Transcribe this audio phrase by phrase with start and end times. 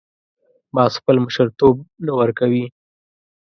[0.75, 2.65] باز خپل مشرتوب نه ورکوي